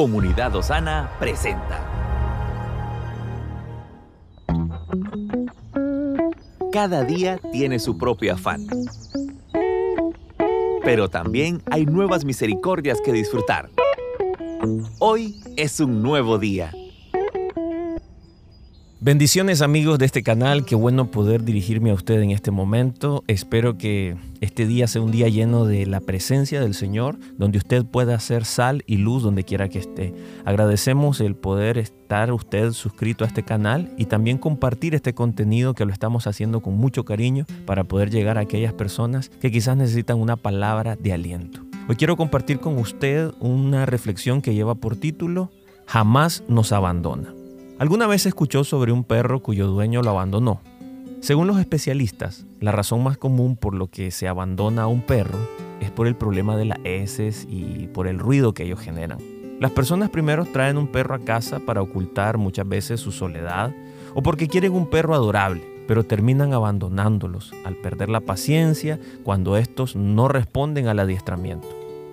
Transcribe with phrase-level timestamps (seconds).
[0.00, 1.78] Comunidad Osana presenta.
[6.72, 8.66] Cada día tiene su propio afán.
[10.82, 13.68] Pero también hay nuevas misericordias que disfrutar.
[15.00, 16.72] Hoy es un nuevo día.
[19.02, 23.24] Bendiciones amigos de este canal, qué bueno poder dirigirme a usted en este momento.
[23.28, 27.86] Espero que este día sea un día lleno de la presencia del Señor, donde usted
[27.86, 30.12] pueda hacer sal y luz donde quiera que esté.
[30.44, 35.86] Agradecemos el poder estar usted suscrito a este canal y también compartir este contenido que
[35.86, 40.18] lo estamos haciendo con mucho cariño para poder llegar a aquellas personas que quizás necesitan
[40.18, 41.62] una palabra de aliento.
[41.88, 45.50] Hoy quiero compartir con usted una reflexión que lleva por título
[45.86, 47.39] Jamás nos abandona.
[47.80, 50.60] ¿Alguna vez escuchó sobre un perro cuyo dueño lo abandonó?
[51.20, 55.38] Según los especialistas, la razón más común por lo que se abandona a un perro
[55.80, 59.16] es por el problema de las heces y por el ruido que ellos generan.
[59.60, 63.74] Las personas primero traen un perro a casa para ocultar muchas veces su soledad
[64.12, 69.96] o porque quieren un perro adorable, pero terminan abandonándolos al perder la paciencia cuando estos
[69.96, 71.66] no responden al adiestramiento.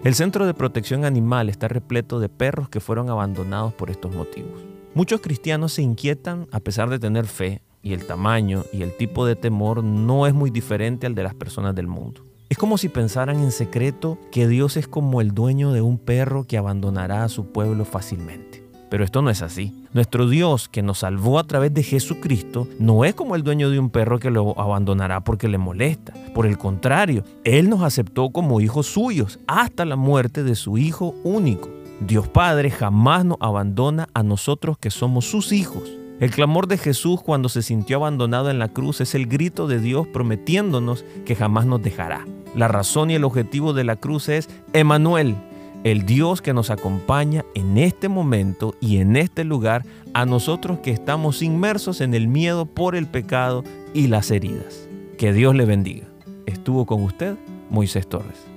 [0.06, 4.77] El Centro de Protección Animal está repleto de perros que fueron abandonados por estos motivos.
[4.98, 9.28] Muchos cristianos se inquietan a pesar de tener fe y el tamaño y el tipo
[9.28, 12.26] de temor no es muy diferente al de las personas del mundo.
[12.50, 16.46] Es como si pensaran en secreto que Dios es como el dueño de un perro
[16.46, 18.68] que abandonará a su pueblo fácilmente.
[18.90, 19.84] Pero esto no es así.
[19.94, 23.78] Nuestro Dios que nos salvó a través de Jesucristo no es como el dueño de
[23.78, 26.16] un perro que lo abandonará porque le molesta.
[26.34, 31.14] Por el contrario, Él nos aceptó como hijos suyos hasta la muerte de su Hijo
[31.24, 31.70] único.
[32.00, 35.92] Dios Padre jamás nos abandona a nosotros que somos sus hijos.
[36.20, 39.80] El clamor de Jesús cuando se sintió abandonado en la cruz es el grito de
[39.80, 42.26] Dios prometiéndonos que jamás nos dejará.
[42.56, 45.36] La razón y el objetivo de la cruz es Emanuel,
[45.84, 50.92] el Dios que nos acompaña en este momento y en este lugar a nosotros que
[50.92, 54.88] estamos inmersos en el miedo por el pecado y las heridas.
[55.18, 56.08] Que Dios le bendiga.
[56.46, 57.38] Estuvo con usted
[57.70, 58.57] Moisés Torres.